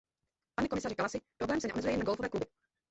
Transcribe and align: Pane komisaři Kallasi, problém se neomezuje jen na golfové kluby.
Pane 0.55 0.67
komisaři 0.67 0.95
Kallasi, 0.95 1.21
problém 1.37 1.61
se 1.61 1.67
neomezuje 1.67 1.93
jen 1.93 1.99
na 1.99 2.05
golfové 2.05 2.29
kluby. 2.29 2.45